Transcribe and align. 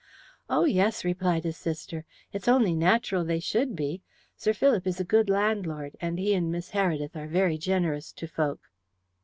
"Oh, 0.49 0.65
yes," 0.65 1.05
replied 1.05 1.43
his 1.43 1.57
sister. 1.57 2.05
"It's 2.33 2.47
only 2.47 2.73
nat'ral 2.73 3.23
they 3.23 3.39
should 3.39 3.75
be. 3.75 4.01
Sir 4.35 4.51
Philip 4.51 4.87
is 4.87 4.99
a 4.99 5.03
good 5.03 5.29
landlord, 5.29 5.95
and 6.01 6.17
he 6.17 6.33
and 6.33 6.51
Miss 6.51 6.71
Heredith 6.71 7.15
are 7.15 7.27
very 7.27 7.59
generous 7.59 8.11
to 8.13 8.25
folk." 8.25 8.71